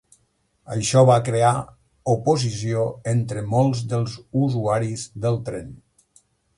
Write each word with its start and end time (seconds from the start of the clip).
Això 0.75 1.03
va 1.09 1.17
crear 1.27 1.51
oposició 2.15 2.87
entre 3.13 3.47
molts 3.53 3.87
dels 3.95 4.19
usuaris 4.47 5.09
del 5.27 5.43
tren. 5.51 5.75